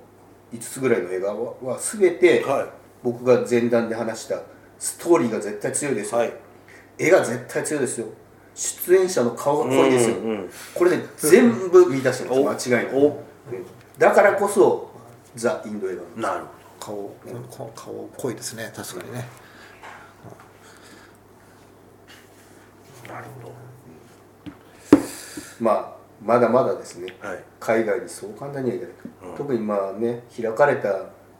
[0.53, 2.67] 5つぐらいの映画はは全ては
[3.05, 4.41] 僕が前段で話した
[4.79, 6.33] ストーリーが絶対強いですよ、はい。
[6.97, 8.07] 絵が絶対強いですよ。
[8.55, 13.13] 出演者の顔が濃いですよ、うんうんこれね全部見出してます間違いない、
[13.97, 14.89] だからこそ
[15.35, 16.45] ザ・インド映画なる
[16.79, 19.27] ほ顔顔顔濃いですね確かにね。
[23.07, 23.51] どなるほ
[25.59, 27.13] まあまだまだですね。
[27.21, 27.43] どはい。
[27.59, 29.37] 海外にそう簡単には行けない、うん。
[29.37, 30.87] 特にまあね開かれた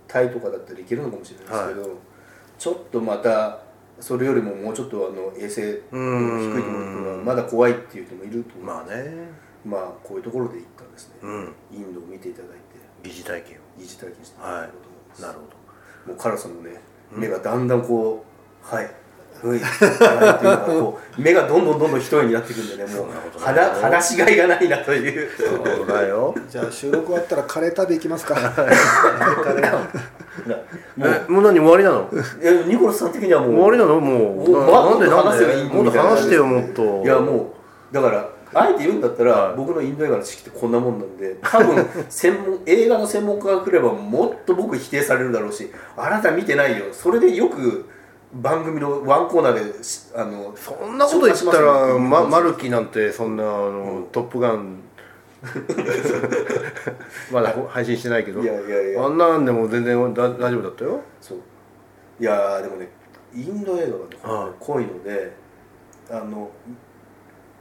[0.07, 1.97] タイとかだったらいけるのかもしれないですけど、
[2.57, 3.59] ちょっとまた
[3.99, 8.65] それよりももうちょっとあの衛生低いところっていうのはまだ怖いっていう人もいると思う。
[8.65, 9.13] まあね。
[9.65, 11.53] まあこういうところで一旦ですね、うん。
[11.71, 12.65] インドを見ていただいて。
[13.05, 15.39] 疑似体験疑似体験していただければと思います、をなる
[16.05, 18.25] ほもうカラさんのね目がだんだんこ
[18.63, 18.91] うはい
[19.43, 19.59] はい。
[19.59, 22.93] はいっていうのがこう目がどんどんどんどん一重になっていくんでね。
[22.93, 25.29] もう話話しがいがないなという。
[25.37, 25.45] ど
[25.77, 26.35] そうだよ。
[26.49, 28.35] じゃあ収録終わったらカレー食べ行きますか。
[30.95, 32.09] もうえもう何終わりなの？
[32.41, 33.51] えニコラスさん的にはもう。
[33.51, 33.99] 終わりなの？
[33.99, 34.49] もう。
[34.49, 37.03] もうななんでなん話せばいいでもっと話してよもっと。
[37.03, 37.53] いやも
[37.91, 39.57] うだからあえて言うんだったら、はい。
[39.57, 46.85] 僕のインド映画の知識ってこんなもんなんで多分 専門映画の専門家が来ればもっと僕否定されるだろうしあなた見てないよ。
[46.91, 47.84] それでよく
[48.35, 54.81] 番組のワンコーナーでしあのそんなこと言ったら、ま、マルキなんてそんなあの、トップガン。
[57.31, 58.41] まだ配信してないけど。
[58.41, 59.05] いやいやいや。
[59.05, 61.01] あんなんでも全然だ大丈夫だったよ。
[61.21, 61.37] そう。
[62.19, 62.89] いやーでもね
[63.33, 65.35] インド映画がねはい濃いので
[66.09, 66.49] あの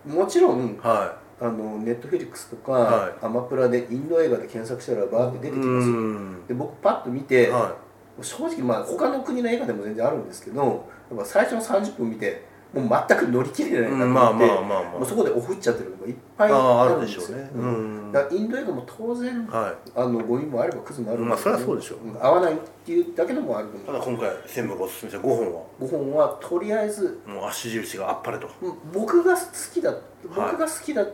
[0.07, 7.77] もちろんはあのネットフェリックスとか、はアマプラでインド映画で検索したらバーって出いてきますで僕パッと見て、は
[8.23, 17.21] 正直まあ他の国の映画でも全然あるんですけどやっぱ最初の30分見てもう全く乗り切れないい、なと思って、まあまあまあもうそこでオフっちゃってるのがいっぱいあるんでよ。
[17.21, 17.51] るでしょうね。
[17.55, 18.13] うん。
[18.13, 25.63] だからインド映画も当然はあのゴミもあればクズもあるんまあけどそそうでしょん合わないっていうだけのもあるただ今回専務がおすすめした5本は。
[25.81, 28.49] 5本はとりあえずもう足印があっぱれと。
[28.61, 29.41] うん僕が好
[29.73, 31.07] きだ僕が好きだ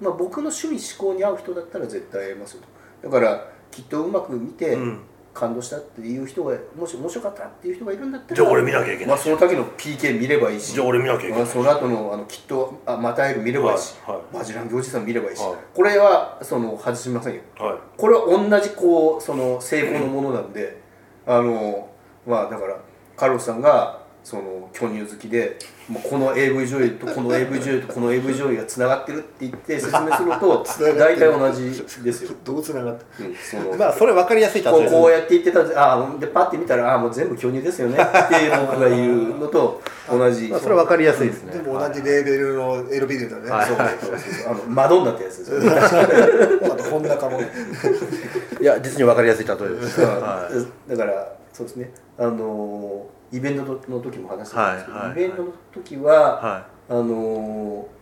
[0.00, 2.62] まあ、僕の趣味思考に合う人だったら絶対会えますよ
[3.02, 3.08] と。
[3.08, 5.00] だからきっとうまく見てうん
[5.34, 9.06] 感動したっていう人がもし面白かったっていう人がいるんだったらじゃあ俺見なきゃいけない。
[9.06, 11.38] まあ、その時の PK 見ればいいしじゃあ俺見なきゃいけない。
[11.38, 14.24] まあ、その後のあのきっとあまた会える見ればいいし、はいはい。
[14.38, 15.54] マジランギおじさん見ればいいし、はい。
[15.74, 17.40] これはその外しませんよ。
[17.58, 17.78] はい。
[17.96, 20.80] これは同じこうその成功のものなんで、
[21.26, 21.88] あの
[22.26, 22.76] まあだから
[23.16, 25.58] カルロスさんがその巨乳好きで
[26.02, 30.64] この AV 女優とこの AV 女優とこの AV 女優がつながってるって言って説明すると
[30.96, 37.98] 大体同じですよ、どうつながってうん、そのまあそれ分かりやすい例こうえこうやって言ってたんであーでパッて見たらあーもう全部巨乳ですよね。
[37.98, 40.48] って僕が言うのと同じ。
[40.48, 41.52] まあそれ分かりやすいですね。
[41.54, 43.66] でも同じレーベルのエロビデオだね、はい。
[43.66, 43.86] そうそう
[44.18, 45.58] そうあのマドンナってやつですよ。
[45.60, 45.70] ね
[46.64, 47.40] あと本高も。
[47.40, 50.00] いや実に分かりやすい例えです。
[50.00, 50.48] は
[50.88, 51.90] だからそうですね。
[52.18, 55.71] あのーイベントの時も話したんですけど、はいはいイベントの時
[56.04, 57.04] は、はあの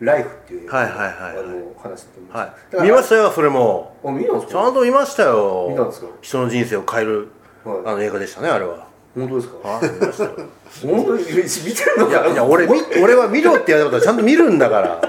[0.00, 1.12] ーライフっていう、はいはいはいはい。
[1.38, 3.96] あの話したと思うはい、見ましたよそれも。
[4.04, 5.66] あ見たんですちかゃんと見ましたよ。
[5.70, 6.06] 見たんですか？
[6.22, 7.28] 人の人生を変える、
[7.64, 7.78] はい。
[7.86, 8.86] あの映画でしたねあれは。
[9.14, 9.68] 本当ですか？
[9.68, 10.30] はい見ましたよ。
[10.82, 15.00] 本当に見てるのいかやいや俺み俺は見ろって言われたことはちゃんと見るんだから。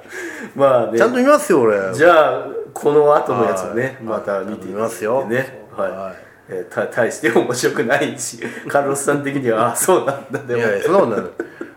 [0.54, 0.98] まあね。
[0.98, 1.92] ちゃんと見ますよ俺。
[1.94, 3.96] じゃあこの後のやつをね、はい。
[4.04, 5.24] また見てい見ますよ。
[5.26, 6.12] ねはい、はい。
[6.48, 10.60] えーた 大して面白くないしカルロスさん的にはあそうなんだでも。
[10.60, 11.24] いやいやそんなことない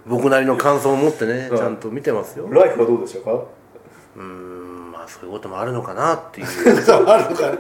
[0.09, 1.57] 僕なりの感想を持ってねうん。
[1.57, 2.47] ちゃんと見てますよ。
[2.51, 3.31] ライフはどうでしたか？
[3.33, 6.47] うーんまあそういうこともあるのかなっていう。
[7.07, 7.53] あるのか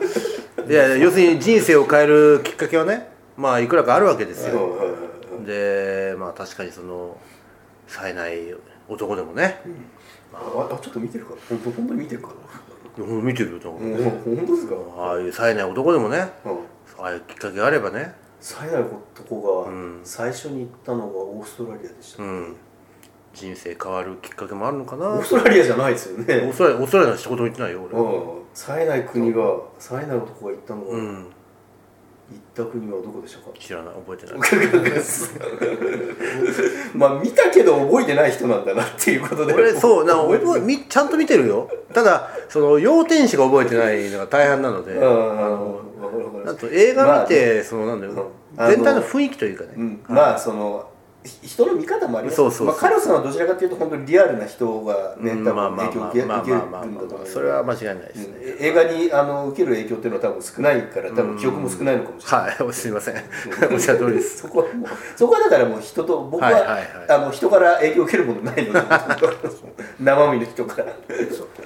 [0.67, 4.75] いやいや要するに人生を変えるきっかけはねまあいくらかあるわけですよ。
[5.45, 7.17] でまあ確かにその
[7.87, 8.53] 冴えない
[8.87, 9.61] 男でもね、
[10.33, 12.29] ああちょっと見てるか本当本当に見てるか
[12.97, 13.93] うん見てるよ多な、分。
[13.93, 16.51] うん、本当ですか、ああいう冴えない男でもねうん。
[16.99, 19.99] ああいうきっかけがあればね冴えない男がうん。
[20.03, 22.55] 最初に行ったのがオーストラリアでした、うん。
[23.33, 25.07] 人生変わるきっかけもあるのかな？
[25.09, 26.53] オーストラリアじゃないですよオーね。
[26.53, 28.11] ストラリアオーストラリアの一言も言ってないよ俺うん。
[28.53, 29.41] 冴えない国が
[29.77, 31.25] 冴えない男が行ったのが、うん。
[32.31, 33.49] 行った国はどこでしたか？
[33.59, 33.95] 知らない。
[33.95, 34.37] 覚えてない。
[36.95, 39.53] まあ見たけど覚えてない人なんだなっていうことで。
[39.53, 41.69] 俺そうな覚えて覚えみちゃんと見てるよ。
[41.93, 44.93] ただその要点しか覚えてないのが大半なので。
[44.93, 45.05] うんあ
[45.49, 45.81] の
[46.39, 48.67] わかるわかるあと映画見て、そのなんだよ、うん。
[48.67, 50.89] 全体の雰囲気というかね、うん、まあその
[51.23, 52.37] ひ人の見方もあります。
[52.37, 52.67] そうそうそう。
[52.67, 58.65] まあ、カルロスさんはどちらかというと本当にリアルな人がね、うん多まあまあまあ分影響を受けるまあまあんだと思うそれは間違いないですね、うん。
[58.65, 62.71] 映画にあの受ける影響っていうのは多分少ないから多分記憶も少ないのかもしれない、はい。
[62.73, 63.15] すみません。
[63.73, 64.37] おっしゃる通りです。
[64.37, 66.85] そこはもうそこはだからもう人と僕は,、はいはいはい。
[67.09, 68.79] あの人から影響を受けるものないので
[69.99, 70.93] 生身の人から。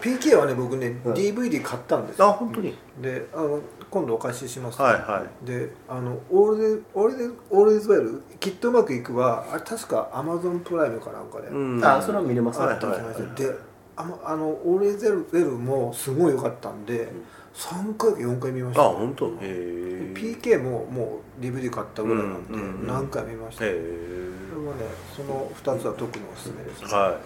[0.02, 1.14] PK はね僕ね、うん。
[1.14, 2.26] DVD 買ったんですよ。
[2.26, 2.76] あ本当に？
[3.02, 11.84] であの今度お貸しします、はいはであのオールデオールデオールデズウェルきっとうまくいくはあれ確かアマゾンプライムかなんかで、うん。
[11.84, 12.60] あそれは見れます。
[12.60, 13.56] ね、はいあったりしましたで
[13.96, 17.12] あのあのオールデズウェルもすごい良かったんで、
[17.56, 18.84] 3回か4回見ました。
[18.84, 19.28] あ本当？
[19.28, 22.88] へえ PK ももう DVD 買ったぐらいなんで、うんうんうん。
[22.88, 24.82] 何回見ました、へそれえはね
[25.16, 26.94] その2つは特におすすめです、はい。
[26.94, 27.20] わか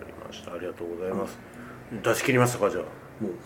[0.00, 0.54] りました。
[0.54, 1.38] ありがとうございます、
[2.02, 2.86] 出し切りましたかじゃもう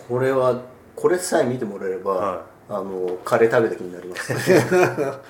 [0.07, 0.61] これは
[0.95, 4.33] これさえ見てもらえれば、はあのカレー食べた気になります。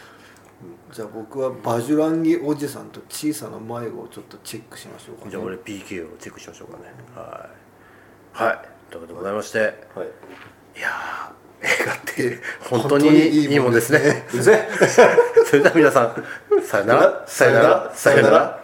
[0.92, 6.94] じゃあ僕はバジュランギおじさんと小さな迷子をちょっとチェックしましょうか、ね、あじゃあ俺 PK をチェックしましょうかね。
[7.16, 7.50] は
[8.36, 8.44] い。
[8.46, 8.60] はい。
[8.92, 9.60] ということでございまして。
[9.60, 9.70] はい。
[10.78, 14.26] いやー映画って本当にいいもんですね。
[14.30, 14.38] そ
[15.56, 16.24] れでは皆さん
[16.64, 17.24] さよなら。
[17.26, 17.92] さよなら。
[17.96, 18.62] さよなら「